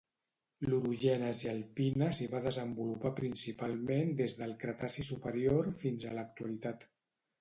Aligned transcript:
L'orogènesi 0.69 1.49
alpina 1.51 2.07
s'hi 2.19 2.27
va 2.31 2.41
desenvolupar 2.45 3.11
principalment 3.19 4.17
des 4.23 4.35
del 4.41 4.57
Cretaci 4.65 5.07
superior 5.11 5.71
fins 5.85 6.09
a 6.13 6.17
l'actualitat. 6.19 6.89